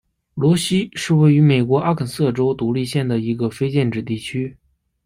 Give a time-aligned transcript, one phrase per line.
[0.33, 4.57] 罗西是位于美国阿肯色州独立县的一个非建制地区。